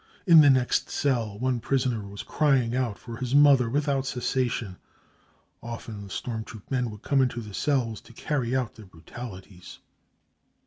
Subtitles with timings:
[0.25, 4.77] In the next cell one prisoner was crying out for his mother without ^ cessation.
[5.61, 9.77] Often the storm troop men would come into the cells to carry out their brutalities."